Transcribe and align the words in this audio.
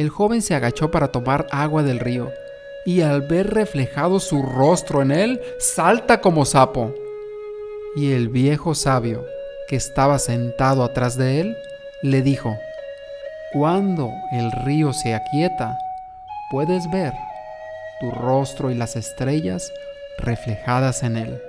el 0.00 0.08
joven 0.08 0.40
se 0.40 0.54
agachó 0.54 0.90
para 0.90 1.08
tomar 1.08 1.46
agua 1.50 1.82
del 1.82 2.00
río, 2.00 2.32
y 2.86 3.02
al 3.02 3.20
ver 3.20 3.52
reflejado 3.52 4.18
su 4.18 4.40
rostro 4.40 5.02
en 5.02 5.10
él, 5.10 5.42
salta 5.58 6.22
como 6.22 6.46
sapo. 6.46 6.94
Y 7.96 8.12
el 8.12 8.30
viejo 8.30 8.74
sabio, 8.74 9.26
que 9.68 9.76
estaba 9.76 10.18
sentado 10.18 10.84
atrás 10.84 11.18
de 11.18 11.42
él, 11.42 11.56
le 12.02 12.22
dijo, 12.22 12.56
Cuando 13.52 14.10
el 14.32 14.50
río 14.64 14.94
se 14.94 15.14
aquieta, 15.14 15.76
puedes 16.50 16.90
ver 16.90 17.12
tu 18.00 18.10
rostro 18.10 18.70
y 18.70 18.76
las 18.76 18.96
estrellas 18.96 19.70
reflejadas 20.16 21.02
en 21.02 21.18
él. 21.18 21.42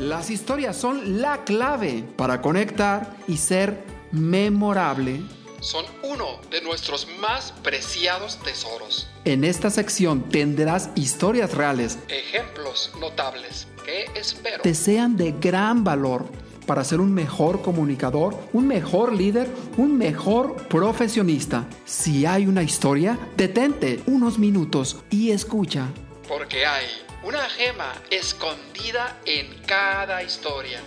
Las 0.00 0.30
historias 0.30 0.74
son 0.74 1.22
la 1.22 1.44
clave 1.44 2.02
para 2.16 2.42
conectar 2.42 3.06
y 3.28 3.36
ser 3.36 3.78
memorable. 4.10 5.20
Son 5.62 5.84
uno 6.02 6.40
de 6.50 6.60
nuestros 6.60 7.06
más 7.20 7.52
preciados 7.62 8.36
tesoros. 8.42 9.08
En 9.24 9.44
esta 9.44 9.70
sección 9.70 10.28
tendrás 10.28 10.90
historias 10.96 11.54
reales, 11.54 12.00
Ejemplos 12.08 12.90
notables 12.98 13.68
que 13.84 14.06
espero 14.18 14.60
te 14.60 14.74
sean 14.74 15.16
de 15.16 15.30
gran 15.30 15.84
valor 15.84 16.26
para 16.66 16.82
ser 16.82 17.00
un 17.00 17.14
mejor 17.14 17.62
comunicador, 17.62 18.36
un 18.52 18.66
mejor 18.66 19.12
líder, 19.12 19.48
un 19.76 19.96
mejor 19.96 20.66
profesionista. 20.66 21.64
Si 21.84 22.26
hay 22.26 22.48
una 22.48 22.64
historia, 22.64 23.16
detente 23.36 24.02
unos 24.06 24.40
minutos 24.40 24.96
y 25.10 25.30
escucha. 25.30 25.86
porque 26.28 26.66
hay 26.66 26.86
una 27.22 27.48
gema 27.50 27.92
escondida 28.10 29.20
en 29.24 29.46
cada 29.64 30.24
historia. 30.24 30.80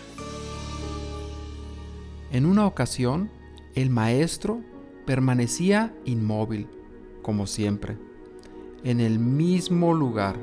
En 2.31 2.45
una 2.45 2.65
ocasión, 2.65 3.29
el 3.75 3.89
maestro 3.89 4.61
permanecía 5.05 5.93
inmóvil, 6.05 6.67
como 7.21 7.45
siempre, 7.45 7.97
en 8.83 9.01
el 9.01 9.19
mismo 9.19 9.93
lugar. 9.93 10.37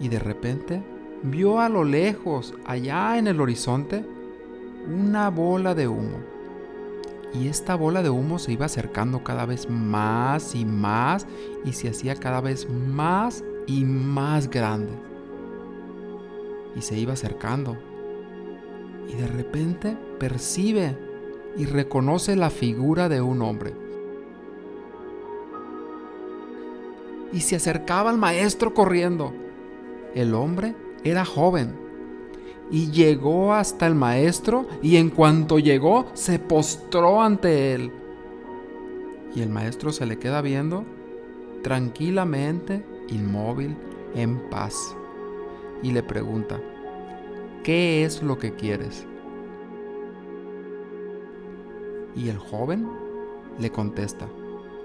Y 0.00 0.08
de 0.08 0.18
repente 0.18 0.82
vio 1.22 1.60
a 1.60 1.68
lo 1.68 1.84
lejos, 1.84 2.54
allá 2.64 3.18
en 3.18 3.28
el 3.28 3.40
horizonte, 3.40 4.04
una 4.92 5.30
bola 5.30 5.74
de 5.74 5.86
humo. 5.86 6.18
Y 7.32 7.48
esta 7.48 7.76
bola 7.76 8.02
de 8.02 8.10
humo 8.10 8.38
se 8.38 8.52
iba 8.52 8.66
acercando 8.66 9.22
cada 9.22 9.46
vez 9.46 9.70
más 9.70 10.54
y 10.54 10.64
más 10.64 11.26
y 11.64 11.72
se 11.72 11.88
hacía 11.88 12.16
cada 12.16 12.40
vez 12.40 12.68
más 12.68 13.44
y 13.66 13.84
más 13.84 14.50
grande. 14.50 14.92
Y 16.74 16.82
se 16.82 16.98
iba 16.98 17.12
acercando. 17.12 17.76
Y 19.08 19.14
de 19.14 19.26
repente 19.26 19.96
percibe 20.18 20.96
y 21.56 21.66
reconoce 21.66 22.36
la 22.36 22.50
figura 22.50 23.08
de 23.08 23.20
un 23.20 23.42
hombre. 23.42 23.72
Y 27.32 27.40
se 27.40 27.56
acercaba 27.56 28.10
al 28.10 28.18
maestro 28.18 28.74
corriendo. 28.74 29.32
El 30.14 30.34
hombre 30.34 30.74
era 31.04 31.24
joven 31.24 31.86
y 32.70 32.90
llegó 32.90 33.54
hasta 33.54 33.86
el 33.86 33.94
maestro 33.94 34.66
y 34.82 34.96
en 34.96 35.10
cuanto 35.10 35.58
llegó 35.58 36.06
se 36.14 36.38
postró 36.38 37.22
ante 37.22 37.74
él. 37.74 37.92
Y 39.34 39.42
el 39.42 39.50
maestro 39.50 39.92
se 39.92 40.06
le 40.06 40.18
queda 40.18 40.40
viendo 40.40 40.84
tranquilamente, 41.62 42.84
inmóvil, 43.08 43.76
en 44.14 44.38
paz. 44.50 44.96
Y 45.82 45.92
le 45.92 46.02
pregunta, 46.02 46.60
¿qué 47.66 48.04
es 48.04 48.22
lo 48.22 48.38
que 48.38 48.54
quieres? 48.54 49.04
Y 52.14 52.28
el 52.28 52.38
joven 52.38 52.88
le 53.58 53.72
contesta, 53.72 54.28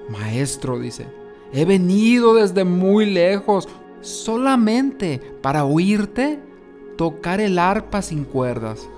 Maestro, 0.10 0.80
dice, 0.80 1.06
he 1.54 1.64
venido 1.64 2.34
desde 2.34 2.64
muy 2.64 3.06
lejos 3.06 3.70
solamente 4.02 5.22
para 5.44 5.64
oírte 5.64 6.40
tocar 6.98 7.40
el 7.40 7.60
arpa 7.60 8.02
sin 8.02 8.24
cuerdas. 8.24 8.90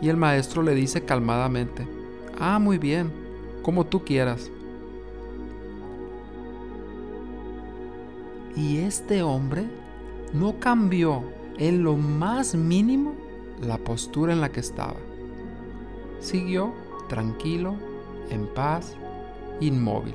Y 0.00 0.08
el 0.08 0.16
maestro 0.16 0.62
le 0.62 0.74
dice 0.74 1.04
calmadamente, 1.04 1.86
ah, 2.38 2.58
muy 2.58 2.78
bien, 2.78 3.12
como 3.62 3.84
tú 3.84 4.02
quieras. 4.02 4.50
Y 8.56 8.78
este 8.78 9.22
hombre 9.22 9.83
no 10.34 10.58
cambió 10.60 11.22
en 11.56 11.82
lo 11.82 11.96
más 11.96 12.54
mínimo 12.54 13.14
la 13.62 13.78
postura 13.78 14.32
en 14.32 14.40
la 14.40 14.50
que 14.50 14.60
estaba. 14.60 14.96
Siguió 16.20 16.74
tranquilo, 17.08 17.76
en 18.30 18.46
paz, 18.46 18.96
inmóvil. 19.60 20.14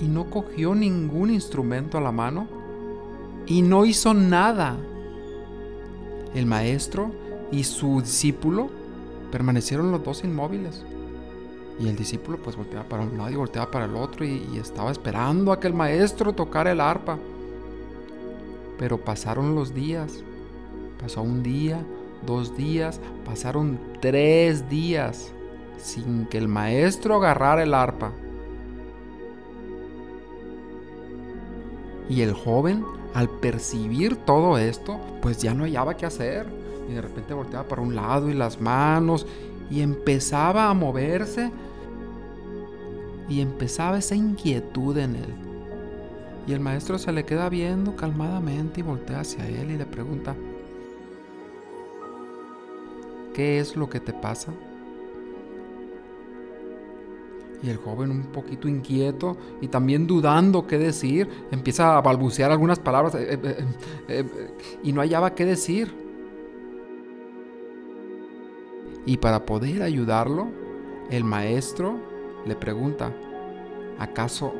Y 0.00 0.06
no 0.06 0.30
cogió 0.30 0.74
ningún 0.74 1.30
instrumento 1.30 1.98
a 1.98 2.00
la 2.00 2.10
mano 2.10 2.48
y 3.46 3.62
no 3.62 3.84
hizo 3.84 4.14
nada. 4.14 4.76
El 6.34 6.46
maestro 6.46 7.12
y 7.52 7.64
su 7.64 8.00
discípulo 8.00 8.70
permanecieron 9.30 9.92
los 9.92 10.02
dos 10.02 10.24
inmóviles. 10.24 10.84
Y 11.78 11.88
el 11.88 11.96
discípulo 11.96 12.38
pues 12.38 12.56
volteaba 12.56 12.88
para 12.88 13.02
un 13.02 13.18
lado 13.18 13.30
y 13.30 13.36
volteaba 13.36 13.70
para 13.70 13.84
el 13.84 13.96
otro 13.96 14.24
y, 14.24 14.58
estaba 14.58 14.90
esperando 14.90 15.52
a 15.52 15.60
que 15.60 15.66
el 15.66 15.74
maestro 15.74 16.32
tocara 16.32 16.72
el 16.72 16.80
arpa. 16.80 17.18
Pero 18.78 18.98
pasaron 18.98 19.54
los 19.54 19.74
días. 19.74 20.22
Pasó 21.00 21.22
un 21.22 21.42
día, 21.42 21.84
dos 22.26 22.56
días, 22.56 23.00
pasaron 23.24 23.78
tres 24.00 24.68
días 24.68 25.32
sin 25.76 26.26
que 26.26 26.38
el 26.38 26.48
maestro 26.48 27.16
agarrara 27.16 27.62
el 27.62 27.74
arpa. 27.74 28.12
Y 32.08 32.22
el 32.22 32.32
joven, 32.32 32.84
al 33.14 33.28
percibir 33.28 34.16
todo 34.16 34.58
esto, 34.58 34.98
pues 35.22 35.38
ya 35.38 35.54
no 35.54 35.64
hallaba 35.64 35.96
qué 35.96 36.06
hacer. 36.06 36.46
Y 36.88 36.92
de 36.92 37.00
repente 37.00 37.34
volteaba 37.34 37.66
para 37.66 37.82
un 37.82 37.94
lado 37.94 38.28
y 38.28 38.34
las 38.34 38.60
manos 38.60 39.26
y 39.70 39.80
empezaba 39.80 40.68
a 40.68 40.74
moverse. 40.74 41.50
Y 43.28 43.40
empezaba 43.40 43.98
esa 43.98 44.14
inquietud 44.14 44.96
en 44.98 45.16
él. 45.16 45.43
Y 46.46 46.52
el 46.52 46.60
maestro 46.60 46.98
se 46.98 47.12
le 47.12 47.24
queda 47.24 47.48
viendo 47.48 47.96
calmadamente 47.96 48.80
y 48.80 48.82
voltea 48.82 49.20
hacia 49.20 49.48
él 49.48 49.70
y 49.70 49.78
le 49.78 49.86
pregunta, 49.86 50.36
¿qué 53.32 53.58
es 53.58 53.76
lo 53.76 53.88
que 53.88 54.00
te 54.00 54.12
pasa? 54.12 54.52
Y 57.62 57.70
el 57.70 57.78
joven, 57.78 58.10
un 58.10 58.24
poquito 58.24 58.68
inquieto 58.68 59.38
y 59.62 59.68
también 59.68 60.06
dudando 60.06 60.66
qué 60.66 60.76
decir, 60.76 61.30
empieza 61.50 61.96
a 61.96 62.02
balbucear 62.02 62.50
algunas 62.50 62.78
palabras 62.78 63.14
eh, 63.14 63.38
eh, 63.42 63.64
eh, 64.08 64.24
y 64.82 64.92
no 64.92 65.00
hallaba 65.00 65.34
qué 65.34 65.46
decir. 65.46 65.94
Y 69.06 69.16
para 69.16 69.46
poder 69.46 69.82
ayudarlo, 69.82 70.48
el 71.10 71.24
maestro 71.24 71.98
le 72.44 72.54
pregunta, 72.54 73.12
¿acaso 73.98 74.52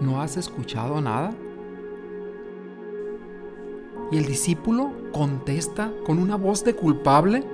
no 0.00 0.20
has 0.20 0.36
escuchado 0.36 1.00
nada? 1.00 1.32
Y 4.10 4.18
el 4.18 4.24
discípulo 4.24 4.92
contesta 5.12 5.92
con 6.06 6.18
una 6.18 6.36
voz 6.36 6.64
de 6.64 6.74
culpable, 6.74 7.44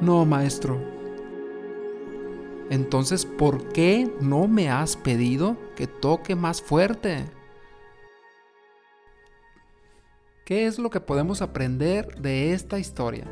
no, 0.00 0.24
maestro, 0.24 0.78
entonces, 2.68 3.24
¿por 3.24 3.68
qué 3.68 4.12
no 4.20 4.48
me 4.48 4.70
has 4.70 4.96
pedido 4.96 5.56
que 5.76 5.86
toque 5.86 6.34
más 6.34 6.60
fuerte? 6.60 7.24
¿Qué 10.44 10.66
es 10.66 10.78
lo 10.78 10.90
que 10.90 11.00
podemos 11.00 11.42
aprender 11.42 12.20
de 12.20 12.52
esta 12.52 12.78
historia? 12.78 13.24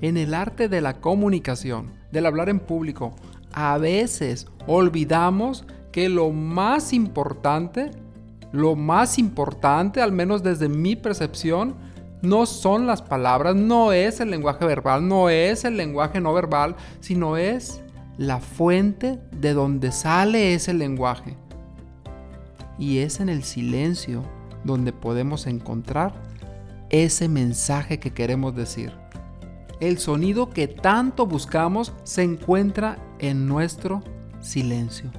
En 0.00 0.16
el 0.16 0.34
arte 0.34 0.68
de 0.68 0.80
la 0.80 1.00
comunicación, 1.00 1.92
del 2.10 2.26
hablar 2.26 2.48
en 2.48 2.58
público, 2.58 3.14
a 3.56 3.78
veces 3.78 4.46
olvidamos 4.66 5.64
que 5.90 6.10
lo 6.10 6.30
más 6.30 6.92
importante, 6.92 7.90
lo 8.52 8.76
más 8.76 9.18
importante, 9.18 10.02
al 10.02 10.12
menos 10.12 10.42
desde 10.42 10.68
mi 10.68 10.94
percepción, 10.94 11.74
no 12.20 12.44
son 12.44 12.86
las 12.86 13.00
palabras, 13.00 13.56
no 13.56 13.92
es 13.92 14.20
el 14.20 14.30
lenguaje 14.30 14.66
verbal, 14.66 15.08
no 15.08 15.30
es 15.30 15.64
el 15.64 15.78
lenguaje 15.78 16.20
no 16.20 16.34
verbal, 16.34 16.76
sino 17.00 17.38
es 17.38 17.80
la 18.18 18.40
fuente 18.40 19.18
de 19.32 19.54
donde 19.54 19.90
sale 19.90 20.52
ese 20.52 20.74
lenguaje. 20.74 21.34
Y 22.78 22.98
es 22.98 23.20
en 23.20 23.30
el 23.30 23.42
silencio 23.42 24.22
donde 24.64 24.92
podemos 24.92 25.46
encontrar 25.46 26.12
ese 26.90 27.26
mensaje 27.28 27.98
que 27.98 28.12
queremos 28.12 28.54
decir. 28.54 28.92
El 29.80 29.98
sonido 29.98 30.50
que 30.50 30.68
tanto 30.68 31.26
buscamos 31.26 31.92
se 32.04 32.22
encuentra 32.22 32.98
en 33.18 33.46
nuestro 33.46 34.02
silencio. 34.40 35.10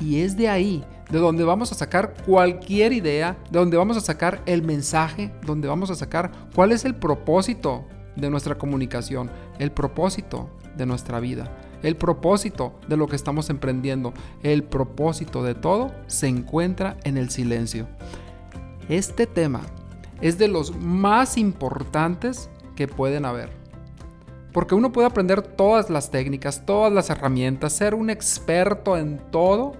Y 0.00 0.20
es 0.20 0.36
de 0.36 0.48
ahí, 0.48 0.84
de 1.10 1.18
donde 1.18 1.44
vamos 1.44 1.72
a 1.72 1.74
sacar 1.74 2.14
cualquier 2.24 2.92
idea, 2.92 3.36
de 3.50 3.58
donde 3.58 3.76
vamos 3.76 3.96
a 3.96 4.00
sacar 4.00 4.42
el 4.46 4.62
mensaje, 4.62 5.32
donde 5.44 5.68
vamos 5.68 5.90
a 5.90 5.94
sacar 5.94 6.30
cuál 6.54 6.72
es 6.72 6.84
el 6.84 6.94
propósito 6.94 7.84
de 8.16 8.30
nuestra 8.30 8.56
comunicación, 8.56 9.30
el 9.58 9.72
propósito 9.72 10.50
de 10.76 10.86
nuestra 10.86 11.20
vida, 11.20 11.50
el 11.82 11.96
propósito 11.96 12.78
de 12.88 12.96
lo 12.96 13.06
que 13.06 13.16
estamos 13.16 13.50
emprendiendo, 13.50 14.12
el 14.42 14.64
propósito 14.64 15.42
de 15.42 15.54
todo 15.54 15.92
se 16.06 16.28
encuentra 16.28 16.96
en 17.04 17.16
el 17.16 17.30
silencio. 17.30 17.86
Este 18.88 19.26
tema 19.26 19.62
es 20.20 20.38
de 20.38 20.48
los 20.48 20.76
más 20.76 21.36
importantes 21.38 22.50
que 22.78 22.86
pueden 22.86 23.24
haber. 23.24 23.50
Porque 24.52 24.76
uno 24.76 24.92
puede 24.92 25.08
aprender 25.08 25.42
todas 25.42 25.90
las 25.90 26.12
técnicas, 26.12 26.64
todas 26.64 26.92
las 26.92 27.10
herramientas, 27.10 27.72
ser 27.72 27.92
un 27.92 28.08
experto 28.08 28.96
en 28.96 29.18
todo, 29.32 29.72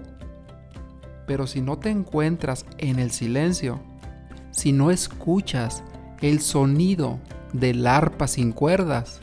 pero 1.25 1.47
si 1.47 1.61
no 1.61 1.79
te 1.79 1.91
encuentras 1.91 2.65
en 2.77 2.99
el 2.99 3.11
silencio, 3.11 3.79
si 4.51 4.73
no 4.73 4.91
escuchas 4.91 5.81
el 6.19 6.41
sonido 6.41 7.19
del 7.53 7.87
arpa 7.87 8.27
sin 8.27 8.51
cuerdas, 8.51 9.21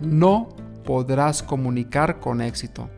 no 0.00 0.48
podrás 0.82 1.42
comunicar 1.42 2.20
con 2.20 2.40
éxito. 2.40 2.88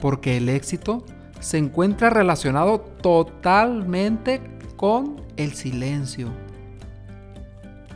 Porque 0.00 0.38
el 0.38 0.48
éxito 0.48 1.04
se 1.38 1.58
encuentra 1.58 2.08
relacionado 2.08 2.80
totalmente 2.80 4.40
con 4.78 5.20
el 5.36 5.52
silencio, 5.52 6.30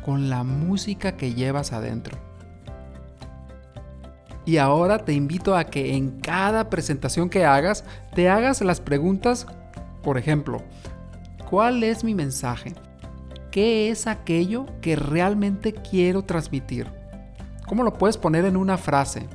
con 0.07 0.31
la 0.31 0.45
música 0.45 1.17
que 1.17 1.35
llevas 1.35 1.73
adentro. 1.73 2.17
Y 4.45 4.59
ahora 4.59 4.99
te 4.99 5.13
invito 5.13 5.57
a 5.57 5.65
que 5.65 5.97
en 5.97 6.21
cada 6.21 6.71
presentación 6.71 7.29
que 7.29 7.45
hagas, 7.45 7.85
te 8.15 8.31
hagas 8.31 8.61
las 8.61 8.81
preguntas, 8.81 9.49
por 10.05 10.17
ejemplo, 10.17 10.63
¿cuál 11.51 11.83
es 11.83 12.05
mi 12.05 12.15
mensaje? 12.15 12.73
¿Qué 13.51 13.91
es 13.91 14.07
aquello 14.07 14.67
que 14.81 14.95
realmente 14.95 15.75
quiero 15.75 16.23
transmitir? 16.23 16.87
¿Cómo 17.67 17.83
lo 17.83 17.93
puedes 17.93 18.17
poner 18.17 18.45
en 18.45 18.57
una 18.57 18.79
frase? 18.79 19.27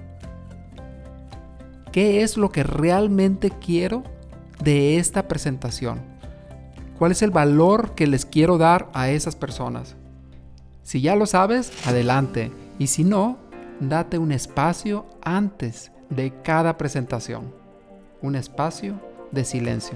¿Qué 1.92 2.22
es 2.22 2.38
lo 2.38 2.50
que 2.50 2.64
realmente 2.64 3.50
quiero 3.50 4.04
de 4.64 4.98
esta 4.98 5.28
presentación? 5.28 6.00
¿Cuál 6.98 7.12
es 7.12 7.22
el 7.22 7.32
valor 7.32 7.94
que 7.94 8.08
les 8.08 8.26
quiero 8.26 8.58
dar 8.58 8.90
a 8.94 9.10
esas 9.10 9.36
personas? 9.36 9.98
Si 10.84 11.02
ya 11.02 11.16
lo 11.16 11.26
sabes, 11.26 11.72
adelante. 11.86 12.52
Y 12.80 12.88
si 12.88 13.04
no, 13.04 13.38
date 13.80 14.18
un 14.18 14.32
espacio 14.32 15.06
antes 15.22 15.92
de 16.10 16.34
cada 16.44 16.78
presentación. 16.78 17.54
Un 18.22 18.36
espacio 18.36 19.00
de 19.32 19.46
silencio. 19.46 19.96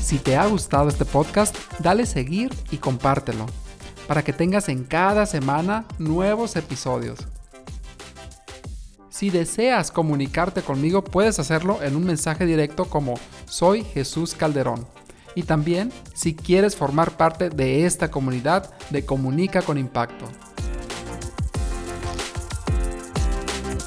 Si 0.00 0.18
te 0.18 0.36
ha 0.36 0.46
gustado 0.46 0.88
este 0.88 1.04
podcast, 1.04 1.56
dale 1.78 2.04
seguir 2.04 2.50
y 2.70 2.78
compártelo 2.78 3.46
para 4.08 4.24
que 4.24 4.32
tengas 4.32 4.68
en 4.68 4.82
cada 4.82 5.24
semana 5.24 5.84
nuevos 6.00 6.56
episodios. 6.56 7.20
Si 9.08 9.30
deseas 9.30 9.92
comunicarte 9.92 10.62
conmigo, 10.62 11.04
puedes 11.04 11.38
hacerlo 11.38 11.80
en 11.82 11.94
un 11.94 12.04
mensaje 12.04 12.44
directo 12.44 12.86
como 12.86 13.14
Soy 13.44 13.84
Jesús 13.84 14.34
Calderón. 14.34 14.84
Y 15.34 15.44
también 15.44 15.92
si 16.14 16.34
quieres 16.34 16.76
formar 16.76 17.16
parte 17.16 17.50
de 17.50 17.86
esta 17.86 18.10
comunidad 18.10 18.70
de 18.90 19.04
Comunica 19.04 19.62
con 19.62 19.78
Impacto. 19.78 20.26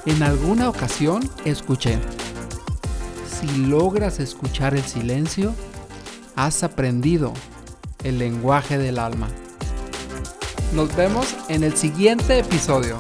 En 0.06 0.22
alguna 0.22 0.70
ocasión 0.70 1.30
escuché, 1.46 1.98
si 3.26 3.48
logras 3.68 4.20
escuchar 4.20 4.76
el 4.76 4.84
silencio, 4.84 5.54
has 6.36 6.64
aprendido 6.64 7.34
el 8.04 8.20
lenguaje 8.20 8.78
del 8.78 9.00
alma. 9.00 9.30
Nos 10.74 10.96
vemos 10.96 11.36
en 11.50 11.64
el 11.64 11.78
siguiente 11.78 12.40
episodio. 12.40 12.98